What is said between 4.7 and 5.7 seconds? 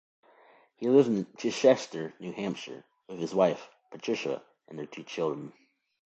their two children.